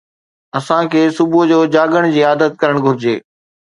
اسان 0.59 0.83
کي 0.95 1.01
صبح 1.19 1.41
جو 1.51 1.59
جاڳڻ 1.75 2.09
جي 2.17 2.21
عادت 2.31 2.51
ڪرڻ 2.65 2.77
گهرجي 2.87 3.15